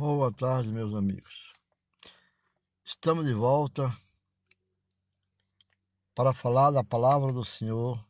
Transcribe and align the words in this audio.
Boa 0.00 0.32
tarde, 0.32 0.72
meus 0.72 0.94
amigos. 0.94 1.52
Estamos 2.82 3.26
de 3.26 3.34
volta 3.34 3.94
para 6.14 6.32
falar 6.32 6.70
da 6.70 6.82
palavra 6.82 7.34
do 7.34 7.44
Senhor, 7.44 8.02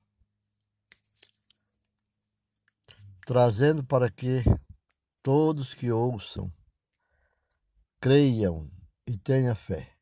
trazendo 3.27 3.85
para 3.85 4.09
que 4.09 4.45
todos 5.21 5.75
que 5.75 5.91
ouçam 5.91 6.49
creiam 8.01 8.71
e 9.05 9.19
tenham 9.19 9.57
fé. 9.57 9.93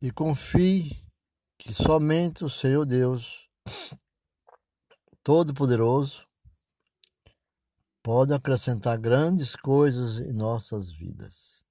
E 0.00 0.12
confie 0.12 1.04
que 1.58 1.74
somente 1.74 2.44
o 2.44 2.48
Senhor 2.48 2.86
Deus 2.86 3.50
Todo-Poderoso 5.24 6.29
pode 8.02 8.32
acrescentar 8.32 8.98
grandes 8.98 9.54
coisas 9.54 10.18
em 10.18 10.32
nossas 10.32 10.90
vidas. 10.90 11.64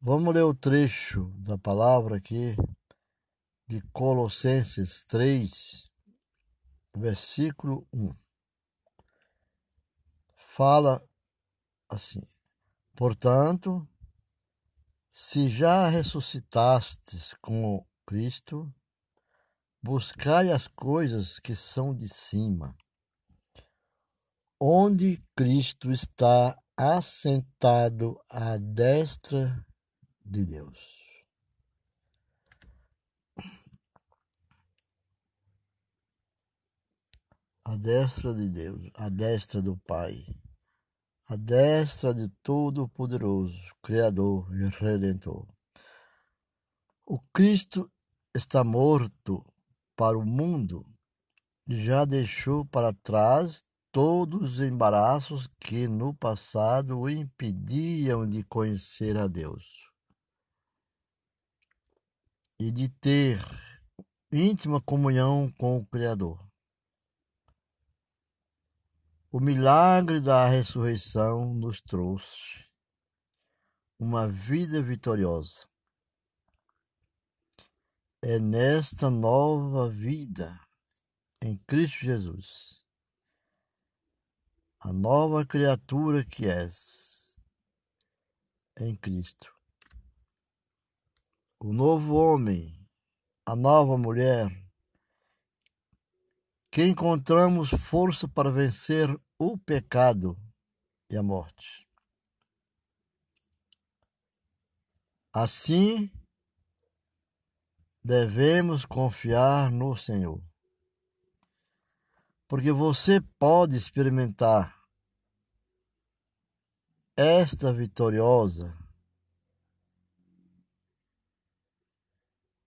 Vamos 0.00 0.34
ler 0.34 0.42
o 0.42 0.54
trecho 0.54 1.32
da 1.36 1.58
palavra 1.58 2.16
aqui 2.16 2.56
de 3.66 3.80
Colossenses 3.92 5.04
3, 5.04 5.90
versículo 6.96 7.86
1. 7.92 8.14
Fala 10.34 11.02
assim: 11.88 12.22
Portanto, 12.96 13.86
se 15.10 15.48
já 15.48 15.86
ressuscitastes 15.88 17.34
com 17.40 17.86
Cristo, 18.06 18.74
buscai 19.82 20.50
as 20.50 20.66
coisas 20.66 21.38
que 21.38 21.54
são 21.54 21.94
de 21.94 22.08
cima 22.08 22.74
onde 24.64 25.20
Cristo 25.34 25.90
está 25.90 26.56
assentado 26.76 28.16
à 28.28 28.56
destra 28.56 29.66
de 30.24 30.46
Deus. 30.46 31.02
A 37.64 37.76
destra 37.76 38.32
de 38.32 38.48
Deus, 38.50 38.88
a 38.94 39.08
destra 39.08 39.60
do 39.60 39.76
Pai, 39.78 40.24
a 41.28 41.34
destra 41.34 42.14
de 42.14 42.28
Todo-Poderoso, 42.40 43.58
Criador 43.82 44.48
e 44.54 44.68
Redentor. 44.68 45.48
O 47.04 47.18
Cristo 47.32 47.90
está 48.32 48.62
morto 48.62 49.44
para 49.96 50.16
o 50.16 50.24
mundo, 50.24 50.86
já 51.66 52.04
deixou 52.04 52.64
para 52.64 52.92
trás 52.92 53.60
todos 53.92 54.54
os 54.54 54.62
embaraços 54.62 55.46
que 55.60 55.86
no 55.86 56.14
passado 56.14 56.98
o 56.98 57.10
impediam 57.10 58.26
de 58.26 58.42
conhecer 58.42 59.18
a 59.18 59.26
Deus 59.26 59.86
e 62.58 62.72
de 62.72 62.88
ter 62.88 63.38
íntima 64.32 64.80
comunhão 64.80 65.52
com 65.58 65.76
o 65.76 65.86
Criador. 65.86 66.42
O 69.30 69.38
milagre 69.38 70.20
da 70.20 70.46
ressurreição 70.46 71.52
nos 71.54 71.82
trouxe 71.82 72.64
uma 73.98 74.26
vida 74.26 74.82
vitoriosa. 74.82 75.66
É 78.22 78.38
nesta 78.38 79.10
nova 79.10 79.90
vida 79.90 80.58
em 81.42 81.58
Cristo 81.66 82.04
Jesus 82.04 82.81
a 84.84 84.92
nova 84.92 85.46
criatura 85.46 86.24
que 86.24 86.44
és 86.46 87.38
em 88.80 88.96
Cristo. 88.96 89.54
O 91.60 91.72
novo 91.72 92.16
homem, 92.16 92.84
a 93.46 93.54
nova 93.54 93.96
mulher, 93.96 94.50
que 96.68 96.84
encontramos 96.84 97.70
força 97.70 98.26
para 98.26 98.50
vencer 98.50 99.08
o 99.38 99.56
pecado 99.56 100.36
e 101.08 101.16
a 101.16 101.22
morte. 101.22 101.86
Assim, 105.32 106.10
devemos 108.02 108.84
confiar 108.84 109.70
no 109.70 109.96
Senhor 109.96 110.42
porque 112.52 112.70
você 112.70 113.18
pode 113.38 113.74
experimentar 113.78 114.78
esta 117.16 117.72
vitoriosa 117.72 118.76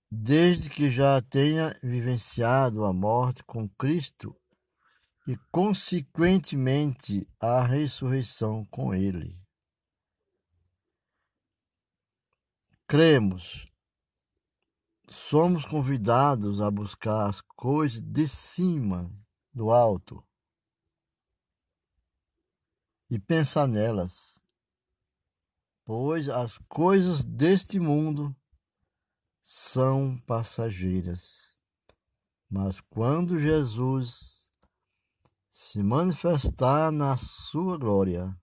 desde 0.09 0.71
que 0.71 0.89
já 0.89 1.21
tenha 1.21 1.71
vivenciado 1.83 2.83
a 2.83 2.91
morte 2.91 3.43
com 3.43 3.67
Cristo 3.77 4.35
e, 5.27 5.37
consequentemente, 5.51 7.29
a 7.39 7.61
ressurreição 7.61 8.65
com 8.65 8.91
Ele. 8.91 9.39
Cremos, 12.87 13.71
somos 15.07 15.63
convidados 15.63 16.59
a 16.59 16.71
buscar 16.71 17.29
as 17.29 17.39
coisas 17.39 18.01
de 18.01 18.27
cima 18.27 19.07
do 19.55 19.71
alto 19.71 20.21
e 23.09 23.17
pensar 23.17 23.67
nelas, 23.67 24.41
pois 25.85 26.27
as 26.27 26.57
coisas 26.67 27.23
deste 27.23 27.79
mundo 27.79 28.35
são 29.41 30.19
passageiras. 30.27 31.57
Mas 32.49 32.81
quando 32.81 33.39
Jesus 33.39 34.51
se 35.49 35.81
manifestar 35.81 36.91
na 36.91 37.15
sua 37.15 37.77
glória, 37.77 38.37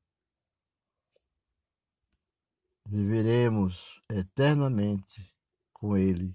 viveremos 2.87 4.01
eternamente 4.09 5.31
com 5.75 5.95
Ele, 5.95 6.35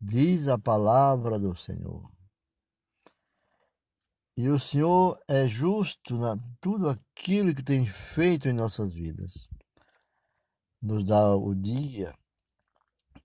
diz 0.00 0.48
a 0.48 0.58
palavra 0.58 1.38
do 1.38 1.54
Senhor. 1.54 2.19
E 4.42 4.48
o 4.48 4.58
Senhor 4.58 5.22
é 5.28 5.46
justo 5.46 6.16
na 6.16 6.34
tudo 6.62 6.88
aquilo 6.88 7.54
que 7.54 7.62
tem 7.62 7.86
feito 7.86 8.48
em 8.48 8.54
nossas 8.54 8.94
vidas. 8.94 9.50
Nos 10.80 11.04
dá 11.04 11.36
o 11.36 11.54
dia, 11.54 12.14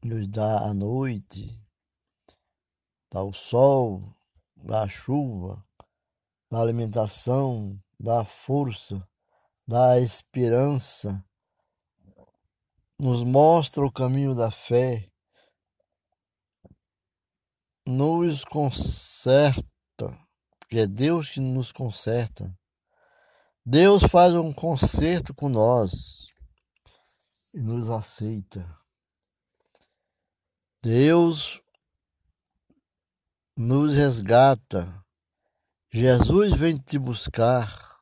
nos 0.03 0.27
dá 0.27 0.57
a 0.57 0.73
noite, 0.73 1.57
dá 3.09 3.23
o 3.23 3.31
sol, 3.31 4.01
dá 4.57 4.83
a 4.83 4.89
chuva, 4.89 5.65
dá 6.51 6.57
a 6.57 6.61
alimentação, 6.63 7.81
dá 7.97 8.19
a 8.19 8.25
força, 8.25 9.07
dá 9.65 9.91
a 9.91 10.01
esperança, 10.01 11.25
nos 12.99 13.23
mostra 13.23 13.85
o 13.85 13.91
caminho 13.91 14.35
da 14.35 14.51
fé, 14.51 15.09
nos 17.87 18.43
conserta 18.43 19.74
porque 20.65 20.79
é 20.79 20.87
Deus 20.87 21.29
que 21.29 21.39
nos 21.39 21.71
conserta. 21.71 22.51
Deus 23.63 24.01
faz 24.03 24.33
um 24.33 24.51
conserto 24.51 25.31
com 25.33 25.47
nós 25.47 26.27
e 27.53 27.59
nos 27.59 27.87
aceita. 27.87 28.67
Deus 30.81 31.61
nos 33.55 33.93
resgata. 33.93 34.91
Jesus 35.91 36.53
vem 36.53 36.77
te 36.79 36.97
buscar. 36.97 37.99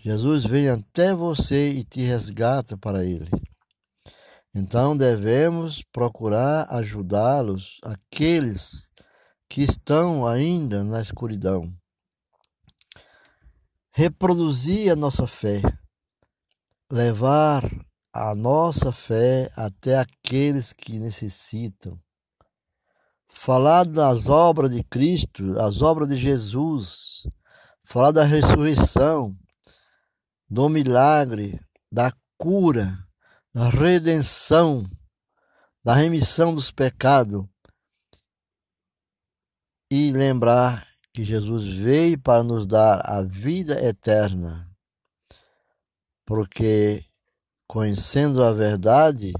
Jesus 0.00 0.44
vem 0.44 0.68
até 0.68 1.14
você 1.14 1.70
e 1.70 1.84
te 1.84 2.02
resgata 2.02 2.76
para 2.76 3.02
Ele. 3.02 3.30
Então 4.54 4.94
devemos 4.94 5.82
procurar 5.82 6.66
ajudá-los, 6.70 7.78
aqueles 7.82 8.87
que 9.48 9.62
estão 9.62 10.26
ainda 10.26 10.84
na 10.84 11.00
escuridão. 11.00 11.72
Reproduzir 13.90 14.92
a 14.92 14.96
nossa 14.96 15.26
fé, 15.26 15.62
levar 16.90 17.64
a 18.12 18.34
nossa 18.34 18.92
fé 18.92 19.50
até 19.56 19.98
aqueles 19.98 20.72
que 20.72 20.98
necessitam. 20.98 21.98
Falar 23.28 23.84
das 23.84 24.28
obras 24.28 24.70
de 24.70 24.82
Cristo, 24.84 25.58
as 25.60 25.82
obras 25.82 26.08
de 26.08 26.16
Jesus, 26.16 27.26
falar 27.84 28.12
da 28.12 28.24
ressurreição, 28.24 29.36
do 30.48 30.68
milagre, 30.68 31.60
da 31.90 32.12
cura, 32.36 32.98
da 33.52 33.68
redenção, 33.68 34.84
da 35.84 35.94
remissão 35.94 36.54
dos 36.54 36.70
pecados 36.70 37.44
e 39.90 40.12
lembrar 40.12 40.86
que 41.12 41.24
Jesus 41.24 41.64
veio 41.64 42.20
para 42.20 42.42
nos 42.42 42.66
dar 42.66 43.00
a 43.08 43.22
vida 43.22 43.82
eterna. 43.84 44.66
porque 46.24 47.06
conhecendo 47.66 48.44
a 48.44 48.52
verdade, 48.52 49.32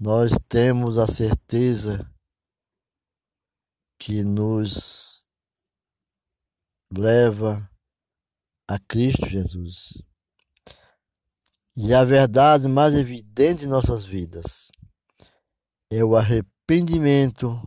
nós 0.00 0.32
temos 0.48 0.98
a 0.98 1.06
certeza 1.06 2.10
que 3.98 4.24
nos 4.24 5.26
leva 6.90 7.70
a 8.66 8.78
Cristo 8.78 9.26
Jesus. 9.26 10.02
E 11.76 11.92
a 11.92 12.02
verdade 12.02 12.66
mais 12.66 12.94
evidente 12.94 13.64
em 13.64 13.68
nossas 13.68 14.06
vidas 14.06 14.68
é 15.90 16.02
o 16.02 16.16
arrependimento 16.16 17.60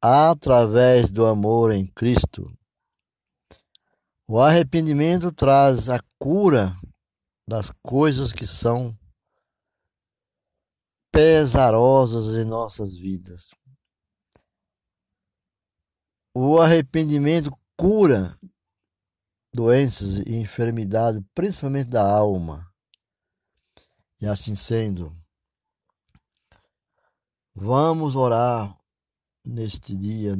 através 0.00 1.10
do 1.10 1.26
amor 1.26 1.72
em 1.72 1.86
Cristo. 1.86 2.50
O 4.26 4.40
arrependimento 4.40 5.30
traz 5.32 5.88
a 5.88 6.00
cura 6.18 6.74
das 7.46 7.70
coisas 7.82 8.32
que 8.32 8.46
são 8.46 8.96
pesarosas 11.12 12.34
em 12.36 12.48
nossas 12.48 12.96
vidas. 12.96 13.50
O 16.32 16.58
arrependimento 16.58 17.50
cura 17.76 18.38
doenças 19.52 20.20
e 20.26 20.36
enfermidades, 20.36 21.20
principalmente 21.34 21.88
da 21.88 22.08
alma. 22.08 22.72
E 24.20 24.26
assim 24.26 24.54
sendo, 24.54 25.16
vamos 27.52 28.14
orar 28.14 28.79
neste 29.44 29.96
dia 29.96 30.34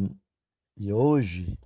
de 0.77 0.93
hoje. 0.93 1.59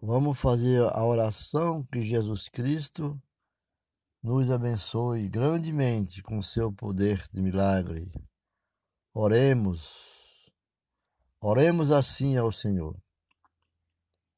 Vamos 0.00 0.38
fazer 0.38 0.82
a 0.82 1.04
oração 1.04 1.82
que 1.84 2.02
Jesus 2.02 2.48
Cristo 2.48 3.20
nos 4.22 4.50
abençoe 4.50 5.28
grandemente 5.28 6.22
com 6.22 6.42
seu 6.42 6.72
poder 6.72 7.22
de 7.32 7.40
milagre. 7.40 8.10
Oremos. 9.14 10.06
Oremos 11.40 11.90
assim 11.90 12.36
ao 12.36 12.50
Senhor. 12.52 12.96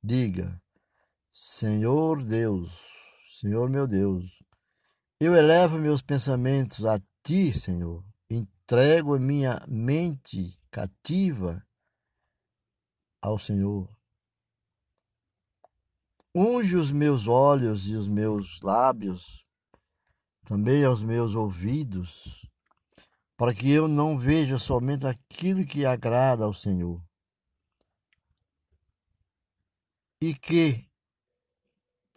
Diga: 0.02 0.60
Senhor 1.30 2.24
Deus, 2.24 2.70
Senhor 3.26 3.68
meu 3.68 3.86
Deus, 3.86 4.24
eu 5.20 5.34
elevo 5.34 5.78
meus 5.78 6.00
pensamentos 6.00 6.84
a 6.86 7.00
ti, 7.22 7.52
Senhor. 7.52 8.07
Entrego 8.70 9.14
a 9.14 9.18
minha 9.18 9.64
mente 9.66 10.60
cativa 10.70 11.66
ao 13.18 13.38
Senhor. 13.38 13.88
Unge 16.34 16.76
os 16.76 16.92
meus 16.92 17.26
olhos 17.26 17.88
e 17.88 17.94
os 17.94 18.06
meus 18.06 18.60
lábios, 18.60 19.46
também 20.44 20.84
aos 20.84 21.02
meus 21.02 21.34
ouvidos, 21.34 22.46
para 23.38 23.54
que 23.54 23.70
eu 23.70 23.88
não 23.88 24.18
veja 24.18 24.58
somente 24.58 25.06
aquilo 25.06 25.64
que 25.64 25.86
agrada 25.86 26.44
ao 26.44 26.52
Senhor. 26.52 27.02
E 30.20 30.34
que, 30.34 30.86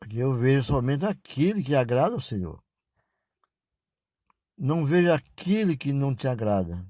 que 0.06 0.18
eu 0.18 0.36
veja 0.36 0.63
somente 0.63 1.06
aquilo 1.06 1.63
que 1.63 1.74
agrada 1.74 2.13
ao 2.13 2.19
Senhor. 2.19 2.60
Não 4.63 4.85
veja 4.85 5.15
aquilo 5.15 5.75
que 5.75 5.91
não 5.91 6.13
te 6.13 6.27
agrada, 6.27 6.87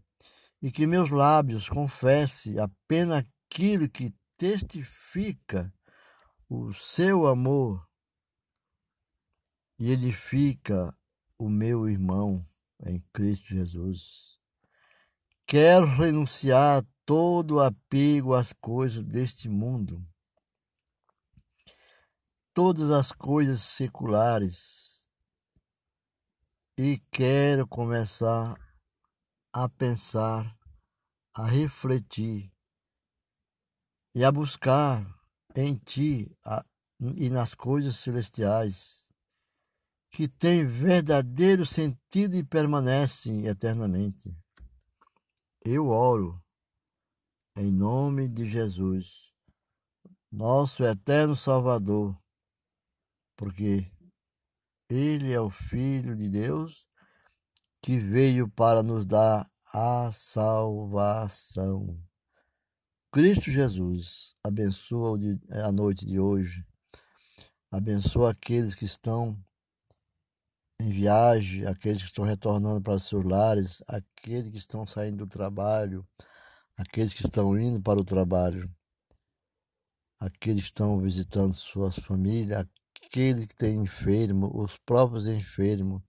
e 0.61 0.69
que 0.69 0.85
meus 0.85 1.09
lábios 1.09 1.69
confesse 1.69 2.59
apenas 2.59 3.23
aquilo 3.23 3.87
que 3.87 4.13
testifica 4.35 5.73
o 6.49 6.73
seu 6.73 7.25
amor 7.25 7.87
e 9.79 9.89
edifica 9.89 10.93
o 11.37 11.47
meu 11.47 11.87
irmão 11.87 12.43
em 12.85 12.99
Cristo 13.13 13.47
Jesus. 13.47 14.37
Quero 15.47 15.85
renunciar 15.85 16.85
todo 17.05 17.55
o 17.55 17.61
apego 17.61 18.33
às 18.33 18.51
coisas 18.51 19.05
deste 19.05 19.47
mundo, 19.47 20.05
todas 22.53 22.91
as 22.91 23.13
coisas 23.13 23.61
seculares 23.61 24.90
e 26.83 26.97
quero 27.11 27.67
começar 27.67 28.59
a 29.53 29.69
pensar, 29.69 30.57
a 31.31 31.45
refletir 31.45 32.51
e 34.15 34.25
a 34.25 34.31
buscar 34.31 35.05
em 35.55 35.75
ti 35.75 36.35
a, 36.43 36.65
e 37.15 37.29
nas 37.29 37.53
coisas 37.53 37.97
celestiais 37.97 39.13
que 40.09 40.27
têm 40.27 40.65
verdadeiro 40.65 41.67
sentido 41.67 42.35
e 42.35 42.43
permanecem 42.43 43.45
eternamente. 43.45 44.35
Eu 45.63 45.89
oro 45.89 46.43
em 47.57 47.71
nome 47.71 48.27
de 48.27 48.47
Jesus, 48.47 49.31
nosso 50.31 50.83
eterno 50.83 51.35
Salvador, 51.35 52.19
porque 53.37 53.85
ele 54.93 55.31
é 55.31 55.39
o 55.39 55.49
Filho 55.49 56.15
de 56.15 56.29
Deus 56.29 56.87
que 57.81 57.97
veio 57.97 58.49
para 58.49 58.83
nos 58.83 59.05
dar 59.05 59.49
a 59.73 60.11
salvação. 60.11 61.97
Cristo 63.11 63.49
Jesus 63.49 64.33
abençoa 64.43 65.17
a 65.65 65.71
noite 65.71 66.05
de 66.05 66.19
hoje, 66.19 66.65
abençoa 67.71 68.31
aqueles 68.31 68.75
que 68.75 68.85
estão 68.85 69.37
em 70.79 70.89
viagem, 70.89 71.65
aqueles 71.65 72.01
que 72.01 72.07
estão 72.07 72.25
retornando 72.25 72.81
para 72.81 72.99
seus 72.99 73.23
lares, 73.23 73.83
aqueles 73.87 74.49
que 74.49 74.57
estão 74.57 74.85
saindo 74.85 75.25
do 75.25 75.27
trabalho, 75.27 76.07
aqueles 76.77 77.13
que 77.13 77.21
estão 77.21 77.57
indo 77.59 77.81
para 77.81 77.99
o 77.99 78.05
trabalho, 78.05 78.69
aqueles 80.19 80.61
que 80.61 80.67
estão 80.67 80.99
visitando 80.99 81.53
suas 81.53 81.97
famílias, 81.97 82.65
aqueles 83.11 83.43
que 83.45 83.55
têm 83.57 83.81
enfermo, 83.81 84.49
os 84.53 84.77
próprios 84.85 85.27
enfermos, 85.27 86.01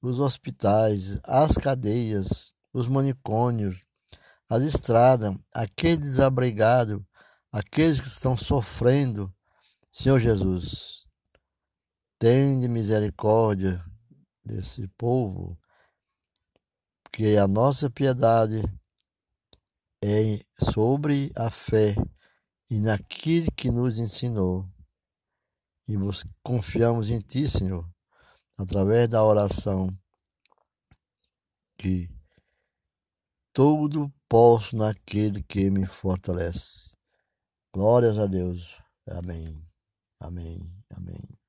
os 0.00 0.18
hospitais, 0.18 1.20
as 1.22 1.52
cadeias, 1.52 2.54
os 2.72 2.88
manicômios, 2.88 3.84
as 4.48 4.62
estradas, 4.62 5.36
aqueles 5.52 5.98
desabrigados, 5.98 7.02
aqueles 7.52 8.00
que 8.00 8.06
estão 8.06 8.34
sofrendo. 8.34 9.30
Senhor 9.90 10.18
Jesus, 10.18 11.06
tende 12.18 12.66
misericórdia 12.66 13.84
desse 14.42 14.88
povo, 14.96 15.58
que 17.12 17.36
a 17.36 17.46
nossa 17.46 17.90
piedade 17.90 18.62
é 20.02 20.40
sobre 20.72 21.30
a 21.36 21.50
fé 21.50 21.94
e 22.70 22.80
naquilo 22.80 23.52
que 23.54 23.70
nos 23.70 23.98
ensinou 23.98 24.66
e 25.88 25.94
confiamos 26.42 27.10
em 27.10 27.20
Ti, 27.20 27.48
Senhor, 27.48 27.88
através 28.56 29.08
da 29.08 29.24
oração, 29.24 29.88
que 31.78 32.10
tudo 33.52 34.12
posso 34.28 34.76
naquele 34.76 35.42
que 35.42 35.70
me 35.70 35.86
fortalece. 35.86 36.96
Glórias 37.72 38.18
a 38.18 38.26
Deus. 38.26 38.80
Amém. 39.06 39.62
Amém. 40.20 40.70
Amém. 40.94 41.45